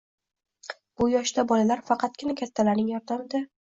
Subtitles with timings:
[1.01, 3.43] Bu yoshda bolalar faqatgina kattalarning yordamida